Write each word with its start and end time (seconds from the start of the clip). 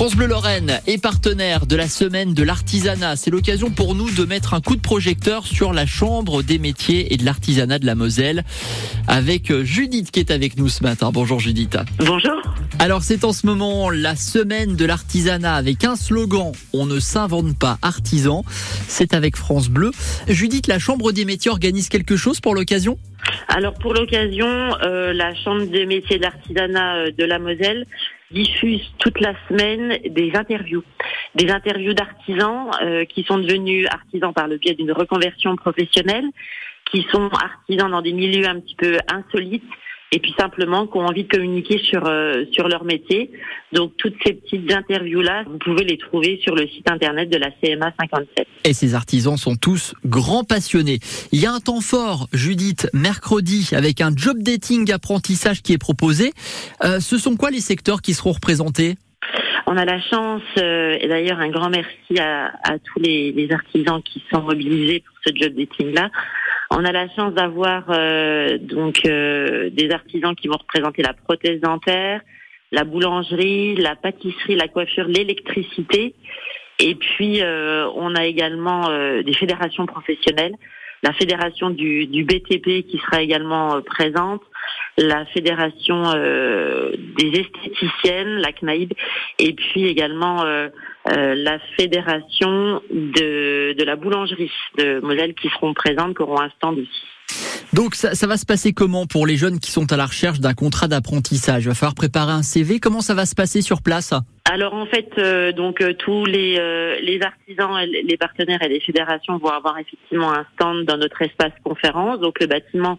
France 0.00 0.16
Bleu 0.16 0.28
Lorraine 0.28 0.80
est 0.86 0.96
partenaire 0.96 1.66
de 1.66 1.76
la 1.76 1.86
semaine 1.86 2.32
de 2.32 2.42
l'artisanat. 2.42 3.16
C'est 3.16 3.30
l'occasion 3.30 3.68
pour 3.68 3.94
nous 3.94 4.10
de 4.10 4.24
mettre 4.24 4.54
un 4.54 4.62
coup 4.62 4.74
de 4.74 4.80
projecteur 4.80 5.46
sur 5.46 5.74
la 5.74 5.84
chambre 5.84 6.42
des 6.42 6.58
métiers 6.58 7.12
et 7.12 7.18
de 7.18 7.24
l'artisanat 7.26 7.78
de 7.78 7.84
la 7.84 7.94
Moselle 7.94 8.44
avec 9.08 9.52
Judith 9.62 10.10
qui 10.10 10.20
est 10.20 10.30
avec 10.30 10.56
nous 10.56 10.70
ce 10.70 10.82
matin. 10.82 11.10
Bonjour 11.12 11.38
Judith. 11.38 11.76
Bonjour. 11.98 12.40
Alors 12.78 13.02
c'est 13.02 13.24
en 13.24 13.34
ce 13.34 13.46
moment 13.46 13.90
la 13.90 14.16
semaine 14.16 14.74
de 14.74 14.86
l'artisanat 14.86 15.54
avec 15.54 15.84
un 15.84 15.96
slogan 15.96 16.52
On 16.72 16.86
ne 16.86 16.98
s'invente 16.98 17.58
pas 17.58 17.76
artisan. 17.82 18.42
C'est 18.88 19.12
avec 19.12 19.36
France 19.36 19.68
Bleu. 19.68 19.90
Judith, 20.28 20.66
la 20.66 20.78
chambre 20.78 21.12
des 21.12 21.26
métiers 21.26 21.50
organise 21.50 21.90
quelque 21.90 22.16
chose 22.16 22.40
pour 22.40 22.54
l'occasion? 22.54 22.96
Alors 23.48 23.74
pour 23.74 23.92
l'occasion, 23.92 24.48
euh, 24.82 25.12
la 25.12 25.34
Chambre 25.34 25.66
des 25.66 25.84
métiers 25.84 26.16
de 26.16 26.22
l'artisanat 26.22 26.96
euh, 26.96 27.10
de 27.16 27.24
la 27.24 27.38
Moselle 27.38 27.86
diffuse 28.30 28.82
toute 28.98 29.20
la 29.20 29.34
semaine 29.48 29.98
des 30.06 30.32
interviews, 30.34 30.84
des 31.34 31.50
interviews 31.50 31.94
d'artisans 31.94 32.70
euh, 32.82 33.04
qui 33.04 33.24
sont 33.24 33.38
devenus 33.38 33.86
artisans 33.90 34.32
par 34.32 34.48
le 34.48 34.56
biais 34.58 34.74
d'une 34.74 34.92
reconversion 34.92 35.56
professionnelle, 35.56 36.26
qui 36.90 37.06
sont 37.10 37.28
artisans 37.28 37.90
dans 37.90 38.02
des 38.02 38.12
milieux 38.12 38.46
un 38.46 38.60
petit 38.60 38.76
peu 38.76 38.98
insolites 39.08 39.64
et 40.12 40.18
puis 40.18 40.34
simplement 40.38 40.86
qui 40.86 40.96
ont 40.98 41.06
envie 41.06 41.24
de 41.24 41.28
communiquer 41.28 41.78
sur 41.78 42.06
euh, 42.06 42.44
sur 42.52 42.68
leur 42.68 42.84
métier. 42.84 43.30
Donc 43.72 43.92
toutes 43.96 44.16
ces 44.24 44.34
petites 44.34 44.70
interviews 44.72 45.20
là, 45.20 45.44
vous 45.46 45.58
pouvez 45.58 45.84
les 45.84 45.98
trouver 45.98 46.40
sur 46.42 46.54
le 46.54 46.66
site 46.66 46.90
internet 46.90 47.30
de 47.30 47.38
la 47.38 47.50
CMA 47.50 47.92
57. 48.00 48.46
Et 48.64 48.72
ces 48.72 48.94
artisans 48.94 49.36
sont 49.36 49.56
tous 49.56 49.94
grands 50.04 50.44
passionnés. 50.44 50.98
Il 51.32 51.40
y 51.40 51.46
a 51.46 51.52
un 51.52 51.60
temps 51.60 51.80
fort, 51.80 52.28
Judith, 52.32 52.88
mercredi, 52.92 53.70
avec 53.72 54.00
un 54.00 54.10
job 54.14 54.38
dating 54.38 54.90
apprentissage 54.92 55.62
qui 55.62 55.72
est 55.72 55.78
proposé. 55.78 56.32
Euh, 56.82 57.00
ce 57.00 57.18
sont 57.18 57.36
quoi 57.36 57.50
les 57.50 57.60
secteurs 57.60 58.02
qui 58.02 58.14
seront 58.14 58.32
représentés? 58.32 58.96
On 59.66 59.76
a 59.76 59.84
la 59.84 60.00
chance, 60.00 60.42
euh, 60.58 60.96
et 61.00 61.06
d'ailleurs 61.06 61.38
un 61.38 61.50
grand 61.50 61.70
merci 61.70 62.18
à, 62.18 62.46
à 62.64 62.78
tous 62.78 62.98
les, 62.98 63.30
les, 63.30 63.52
artisans 63.52 64.02
qui 64.02 64.20
sont 64.32 64.42
mobilisés 64.42 65.04
pour 65.06 65.16
ce 65.24 65.32
job 65.32 65.52
dating 65.54 65.94
là, 65.94 66.10
on 66.70 66.84
a 66.84 66.92
la 66.92 67.08
chance 67.10 67.34
d'avoir 67.34 67.84
euh, 67.88 68.58
donc 68.58 69.00
euh, 69.04 69.70
des 69.70 69.90
artisans 69.90 70.34
qui 70.34 70.48
vont 70.48 70.56
représenter 70.56 71.02
la 71.02 71.14
prothèse 71.14 71.60
dentaire, 71.60 72.20
la 72.70 72.84
boulangerie, 72.84 73.74
la 73.76 73.96
pâtisserie, 73.96 74.54
la 74.54 74.68
coiffure, 74.68 75.06
l'électricité. 75.06 76.14
Et 76.78 76.94
puis 76.94 77.42
euh, 77.42 77.88
on 77.96 78.14
a 78.14 78.24
également 78.24 78.88
des 79.22 79.34
fédérations 79.34 79.86
professionnelles, 79.86 80.54
la 81.02 81.12
fédération 81.12 81.70
du, 81.70 82.06
du, 82.06 82.24
BTP 82.24 82.86
qui 82.86 83.00
sera 83.04 83.20
également 83.20 83.82
présente, 83.82 84.42
la 84.98 85.24
fédération 85.26 86.12
des 86.12 87.40
esthéticiennes, 87.40 88.36
la 88.38 88.52
CNAIB, 88.52 88.92
et 89.38 89.52
puis 89.54 89.86
également 89.86 90.44
euh, 91.08 91.34
la 91.34 91.58
fédération 91.78 92.82
de, 92.90 93.72
de 93.72 93.84
la 93.84 93.96
boulangerie 93.96 94.50
de 94.76 95.00
Moselle 95.00 95.32
qui 95.32 95.48
seront 95.48 95.72
présentes, 95.72 96.14
qui 96.14 96.22
auront 96.22 96.42
un 96.42 96.50
stand 96.50 96.78
aussi. 96.78 97.56
Donc 97.72 97.94
ça, 97.94 98.14
ça, 98.14 98.26
va 98.26 98.36
se 98.36 98.44
passer 98.44 98.74
comment 98.74 99.06
pour 99.06 99.26
les 99.26 99.36
jeunes 99.36 99.60
qui 99.60 99.70
sont 99.70 99.90
à 99.92 99.96
la 99.96 100.04
recherche 100.04 100.40
d'un 100.40 100.52
contrat 100.52 100.88
d'apprentissage? 100.88 101.64
Il 101.64 101.68
va 101.68 101.74
falloir 101.74 101.94
préparer 101.94 102.32
un 102.32 102.42
CV. 102.42 102.80
Comment 102.80 103.00
ça 103.00 103.14
va 103.14 103.24
se 103.24 103.34
passer 103.34 103.62
sur 103.62 103.80
place? 103.80 104.12
Alors 104.44 104.74
en 104.74 104.84
fait, 104.84 105.08
euh, 105.16 105.52
donc 105.52 105.80
euh, 105.80 105.94
tous 105.94 106.26
les, 106.26 106.56
les 107.00 107.20
artisans, 107.22 107.78
les 107.80 108.16
partenaires 108.18 108.62
et 108.62 108.68
les 108.68 108.80
fédérations 108.80 109.38
vont 109.38 109.48
avoir 109.48 109.78
effectivement 109.78 110.32
un 110.32 110.44
stand 110.54 110.84
dans 110.84 110.98
notre 110.98 111.22
espace 111.22 111.52
conférence. 111.64 112.20
Donc 112.20 112.40
le 112.40 112.46
bâtiment, 112.46 112.98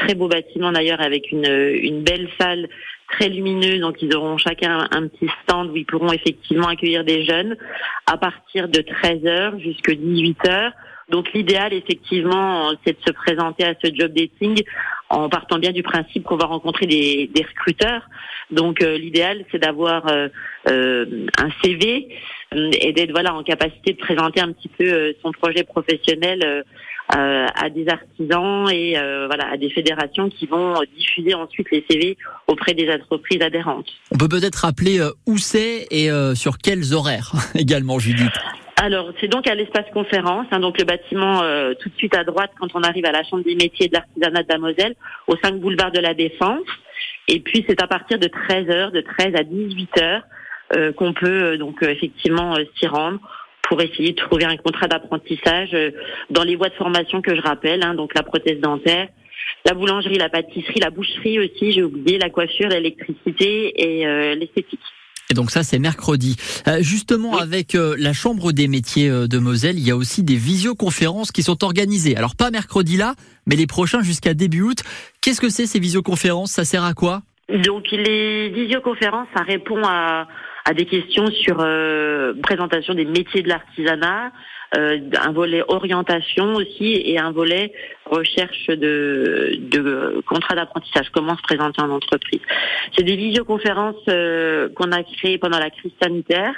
très 0.00 0.14
beau 0.14 0.28
bâtiment 0.28 0.72
d'ailleurs 0.72 1.00
avec 1.00 1.32
une, 1.32 1.46
une 1.46 2.02
belle 2.02 2.28
salle 2.40 2.68
très 3.08 3.28
lumineux, 3.28 3.78
donc 3.78 4.02
ils 4.02 4.14
auront 4.14 4.36
chacun 4.36 4.86
un 4.90 5.08
petit 5.08 5.28
stand 5.42 5.70
où 5.70 5.76
ils 5.76 5.86
pourront 5.86 6.12
effectivement 6.12 6.68
accueillir 6.68 7.04
des 7.04 7.24
jeunes 7.24 7.56
à 8.06 8.18
partir 8.18 8.68
de 8.68 8.80
13h 8.80 9.58
jusqu'à 9.60 9.92
18h. 9.92 10.72
Donc 11.08 11.32
l'idéal, 11.32 11.72
effectivement, 11.72 12.70
c'est 12.84 12.92
de 12.92 13.04
se 13.06 13.12
présenter 13.12 13.64
à 13.64 13.72
ce 13.82 13.90
job 13.94 14.12
dating 14.12 14.62
en 15.08 15.30
partant 15.30 15.58
bien 15.58 15.72
du 15.72 15.82
principe 15.82 16.24
qu'on 16.24 16.36
va 16.36 16.44
rencontrer 16.44 16.86
des, 16.86 17.30
des 17.34 17.42
recruteurs. 17.42 18.02
Donc 18.50 18.82
euh, 18.82 18.98
l'idéal, 18.98 19.44
c'est 19.50 19.58
d'avoir 19.58 20.06
euh, 20.08 20.28
euh, 20.68 21.26
un 21.38 21.48
CV 21.62 22.08
et 22.52 22.92
d'être 22.92 23.10
voilà 23.10 23.34
en 23.34 23.42
capacité 23.42 23.92
de 23.92 23.98
présenter 23.98 24.40
un 24.40 24.52
petit 24.52 24.68
peu 24.68 25.14
son 25.22 25.32
projet 25.32 25.64
professionnel 25.64 26.42
euh, 26.44 26.62
à 27.08 27.70
des 27.70 27.88
artisans 27.88 28.68
et 28.70 28.98
euh, 28.98 29.26
voilà 29.26 29.50
à 29.50 29.56
des 29.56 29.70
fédérations 29.70 30.28
qui 30.28 30.46
vont 30.46 30.74
diffuser 30.96 31.34
ensuite 31.34 31.70
les 31.70 31.84
CV 31.88 32.16
auprès 32.46 32.74
des 32.74 32.90
entreprises 32.90 33.40
adhérentes. 33.42 33.88
On 34.12 34.18
peut 34.18 34.28
peut-être 34.28 34.56
rappeler 34.56 35.00
euh, 35.00 35.10
où 35.26 35.38
c'est 35.38 35.86
et 35.90 36.10
sur 36.34 36.58
quels 36.58 36.94
horaires 36.94 37.32
également, 37.54 37.98
Judith? 37.98 38.32
Alors, 38.76 39.10
c'est 39.20 39.26
donc 39.26 39.48
à 39.48 39.54
l'espace 39.54 39.86
conférence, 39.92 40.46
hein, 40.52 40.60
donc 40.60 40.78
le 40.78 40.84
bâtiment 40.84 41.40
tout 41.80 41.88
de 41.88 41.94
suite 41.96 42.14
à 42.14 42.22
droite 42.22 42.52
quand 42.60 42.68
on 42.74 42.82
arrive 42.82 43.04
à 43.06 43.12
la 43.12 43.24
Chambre 43.24 43.42
des 43.42 43.56
métiers 43.56 43.88
de 43.88 43.94
l'artisanat 43.94 44.42
de 44.44 44.48
la 44.48 44.58
Moselle, 44.58 44.94
au 45.26 45.34
5 45.36 45.58
boulevard 45.58 45.90
de 45.90 45.98
la 45.98 46.14
Défense. 46.14 46.64
Et 47.26 47.40
puis, 47.40 47.64
c'est 47.68 47.82
à 47.82 47.88
partir 47.88 48.18
de 48.18 48.28
13h, 48.28 48.92
de 48.92 49.00
13 49.00 49.34
à 49.34 49.42
18h, 49.42 50.92
qu'on 50.94 51.12
peut 51.12 51.58
donc 51.58 51.82
effectivement 51.82 52.54
s'y 52.78 52.86
rendre 52.86 53.18
pour 53.68 53.80
essayer 53.82 54.12
de 54.12 54.16
trouver 54.16 54.44
un 54.44 54.56
contrat 54.56 54.88
d'apprentissage 54.88 55.70
euh, 55.74 55.90
dans 56.30 56.42
les 56.42 56.56
voies 56.56 56.70
de 56.70 56.74
formation 56.74 57.20
que 57.20 57.36
je 57.36 57.40
rappelle, 57.40 57.82
hein, 57.82 57.94
donc 57.94 58.14
la 58.14 58.22
prothèse 58.22 58.60
dentaire, 58.60 59.08
la 59.66 59.74
boulangerie, 59.74 60.16
la 60.16 60.30
pâtisserie, 60.30 60.80
la 60.80 60.90
boucherie 60.90 61.38
aussi, 61.38 61.72
j'ai 61.72 61.82
oublié, 61.82 62.18
la 62.18 62.30
coiffure, 62.30 62.68
l'électricité 62.68 63.72
et 63.76 64.06
euh, 64.06 64.34
l'esthétique. 64.34 64.80
Et 65.30 65.34
donc 65.34 65.50
ça, 65.50 65.62
c'est 65.62 65.78
mercredi. 65.78 66.36
Euh, 66.66 66.78
justement, 66.80 67.36
avec 67.36 67.74
la 67.74 68.14
Chambre 68.14 68.52
des 68.52 68.66
métiers 68.66 69.10
de 69.10 69.38
Moselle, 69.38 69.78
il 69.78 69.86
y 69.86 69.90
a 69.90 69.96
aussi 69.96 70.22
des 70.22 70.36
visioconférences 70.36 71.32
qui 71.32 71.42
sont 71.42 71.64
organisées. 71.64 72.16
Alors 72.16 72.34
pas 72.34 72.50
mercredi 72.50 72.96
là, 72.96 73.14
mais 73.46 73.54
les 73.54 73.66
prochains 73.66 74.00
jusqu'à 74.00 74.32
début 74.32 74.62
août. 74.62 74.78
Qu'est-ce 75.20 75.42
que 75.42 75.50
c'est 75.50 75.66
ces 75.66 75.80
visioconférences? 75.80 76.52
Ça 76.52 76.64
sert 76.64 76.82
à 76.82 76.94
quoi? 76.94 77.20
Donc 77.50 77.90
les 77.92 78.48
visioconférences, 78.48 79.28
ça 79.36 79.42
répond 79.42 79.82
à 79.84 80.28
à 80.68 80.74
des 80.74 80.84
questions 80.84 81.26
sur 81.28 81.56
euh, 81.60 82.34
présentation 82.42 82.92
des 82.92 83.06
métiers 83.06 83.40
de 83.40 83.48
l'artisanat, 83.48 84.32
euh, 84.76 84.98
un 85.18 85.32
volet 85.32 85.62
orientation 85.66 86.56
aussi 86.56 87.00
et 87.06 87.18
un 87.18 87.30
volet 87.30 87.72
recherche 88.04 88.66
de, 88.66 89.56
de 89.58 90.22
contrat 90.28 90.56
d'apprentissage, 90.56 91.06
comment 91.10 91.38
se 91.38 91.42
présenter 91.42 91.80
en 91.80 91.88
entreprise. 91.88 92.42
C'est 92.94 93.02
des 93.02 93.16
visioconférences 93.16 94.04
euh, 94.10 94.68
qu'on 94.74 94.92
a 94.92 95.02
créées 95.04 95.38
pendant 95.38 95.58
la 95.58 95.70
crise 95.70 95.92
sanitaire 96.02 96.52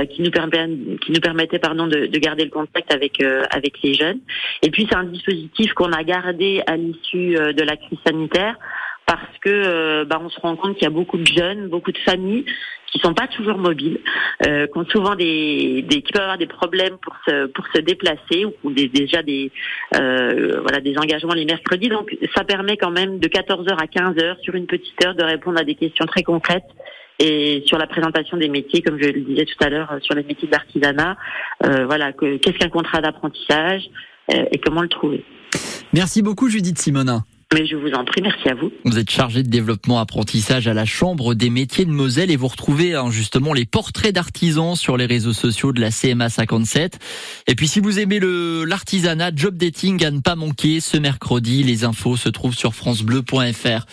euh, 0.00 0.06
qui 0.06 0.22
nous 0.22 0.30
permet, 0.30 0.96
qui 1.04 1.12
nous 1.12 1.20
permettait 1.20 1.58
pardon 1.58 1.86
de, 1.86 2.06
de 2.06 2.18
garder 2.18 2.44
le 2.44 2.50
contact 2.50 2.94
avec 2.94 3.20
euh, 3.20 3.42
avec 3.50 3.74
les 3.82 3.92
jeunes. 3.92 4.20
Et 4.62 4.70
puis 4.70 4.86
c'est 4.88 4.96
un 4.96 5.04
dispositif 5.04 5.74
qu'on 5.74 5.92
a 5.92 6.02
gardé 6.02 6.62
à 6.66 6.78
l'issue 6.78 7.34
de 7.34 7.62
la 7.62 7.76
crise 7.76 7.98
sanitaire 8.06 8.56
parce 9.04 9.36
que 9.42 10.04
bah, 10.04 10.18
on 10.24 10.30
se 10.30 10.40
rend 10.40 10.56
compte 10.56 10.76
qu'il 10.76 10.84
y 10.84 10.86
a 10.86 10.90
beaucoup 10.90 11.18
de 11.18 11.26
jeunes, 11.26 11.68
beaucoup 11.68 11.92
de 11.92 11.98
familles 11.98 12.46
qui 12.94 13.00
sont 13.00 13.12
pas 13.12 13.26
toujours 13.26 13.58
mobiles, 13.58 13.98
euh, 14.46 14.68
qui 14.68 14.78
ont 14.78 14.86
souvent 14.86 15.16
des, 15.16 15.82
des, 15.82 16.00
qui 16.00 16.12
peuvent 16.12 16.22
avoir 16.22 16.38
des 16.38 16.46
problèmes 16.46 16.96
pour 17.02 17.14
se 17.26 17.46
pour 17.46 17.66
se 17.74 17.80
déplacer 17.80 18.46
ou 18.62 18.70
des, 18.70 18.88
déjà 18.88 19.22
des 19.22 19.50
euh, 19.96 20.60
voilà 20.60 20.80
des 20.80 20.96
engagements 20.96 21.34
les 21.34 21.44
mercredis. 21.44 21.88
Donc 21.88 22.16
ça 22.36 22.44
permet 22.44 22.76
quand 22.76 22.92
même 22.92 23.18
de 23.18 23.26
14h 23.26 23.74
à 23.76 23.86
15h 23.86 24.40
sur 24.42 24.54
une 24.54 24.66
petite 24.66 25.04
heure 25.04 25.16
de 25.16 25.24
répondre 25.24 25.58
à 25.58 25.64
des 25.64 25.74
questions 25.74 26.06
très 26.06 26.22
concrètes 26.22 26.70
et 27.18 27.62
sur 27.66 27.78
la 27.78 27.86
présentation 27.86 28.36
des 28.36 28.48
métiers, 28.48 28.82
comme 28.82 28.98
je 29.00 29.08
le 29.08 29.20
disais 29.20 29.44
tout 29.44 29.64
à 29.64 29.68
l'heure, 29.68 29.90
euh, 29.92 29.98
sur 30.00 30.14
les 30.14 30.22
métiers 30.22 30.48
d'artisanat. 30.48 31.16
Euh, 31.64 31.86
voilà, 31.86 32.12
qu'est-ce 32.12 32.58
qu'un 32.58 32.68
contrat 32.68 33.00
d'apprentissage 33.00 33.82
euh, 34.32 34.44
et 34.52 34.58
comment 34.58 34.82
le 34.82 34.88
trouver. 34.88 35.24
Merci 35.92 36.22
beaucoup 36.22 36.48
Judith 36.48 36.78
Simonin. 36.78 37.24
Mais 37.54 37.66
je 37.66 37.76
vous 37.76 37.92
en 37.92 38.04
prie, 38.04 38.20
merci 38.20 38.48
à 38.48 38.54
vous. 38.54 38.72
Vous 38.84 38.98
êtes 38.98 39.10
chargé 39.10 39.44
de 39.44 39.48
développement 39.48 40.00
apprentissage 40.00 40.66
à 40.66 40.74
la 40.74 40.84
Chambre 40.84 41.34
des 41.34 41.50
métiers 41.50 41.84
de 41.84 41.92
Moselle 41.92 42.32
et 42.32 42.36
vous 42.36 42.48
retrouvez 42.48 42.96
hein, 42.96 43.12
justement 43.12 43.52
les 43.52 43.64
portraits 43.64 44.12
d'artisans 44.12 44.74
sur 44.74 44.96
les 44.96 45.06
réseaux 45.06 45.32
sociaux 45.32 45.72
de 45.72 45.80
la 45.80 45.92
CMA 45.92 46.30
57. 46.30 46.98
Et 47.46 47.54
puis 47.54 47.68
si 47.68 47.78
vous 47.78 48.00
aimez 48.00 48.18
l'artisanat, 48.20 49.30
job 49.36 49.56
dating 49.56 50.04
à 50.04 50.10
ne 50.10 50.18
pas 50.18 50.34
manquer 50.34 50.80
ce 50.80 50.96
mercredi, 50.96 51.62
les 51.62 51.84
infos 51.84 52.16
se 52.16 52.28
trouvent 52.28 52.56
sur 52.56 52.74
francebleu.fr. 52.74 53.86